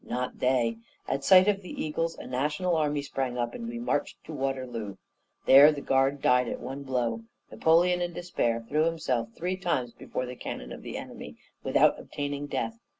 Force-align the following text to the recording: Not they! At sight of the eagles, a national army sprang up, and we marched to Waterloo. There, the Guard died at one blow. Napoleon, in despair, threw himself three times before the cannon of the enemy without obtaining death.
Not 0.03 0.39
they! 0.39 0.79
At 1.07 1.23
sight 1.23 1.47
of 1.47 1.61
the 1.61 1.79
eagles, 1.79 2.17
a 2.17 2.25
national 2.25 2.75
army 2.75 3.03
sprang 3.03 3.37
up, 3.37 3.53
and 3.53 3.69
we 3.69 3.77
marched 3.77 4.17
to 4.23 4.33
Waterloo. 4.33 4.95
There, 5.45 5.71
the 5.71 5.79
Guard 5.81 6.23
died 6.23 6.47
at 6.47 6.59
one 6.59 6.81
blow. 6.81 7.21
Napoleon, 7.51 8.01
in 8.01 8.11
despair, 8.11 8.65
threw 8.67 8.85
himself 8.85 9.29
three 9.35 9.57
times 9.57 9.91
before 9.93 10.25
the 10.25 10.35
cannon 10.35 10.71
of 10.71 10.81
the 10.81 10.97
enemy 10.97 11.35
without 11.63 11.99
obtaining 11.99 12.47
death. 12.47 12.79